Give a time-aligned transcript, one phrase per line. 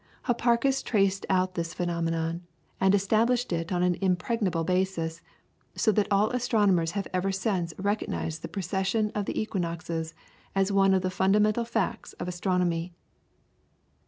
[0.25, 2.41] Hipparchus traced out this phenomenon,
[2.79, 5.21] and established it on an impregnable basis,
[5.75, 10.15] so that all astronomers have ever since recognised the precession of the equinoxes
[10.55, 12.93] as one of the fundamental facts of astronomy.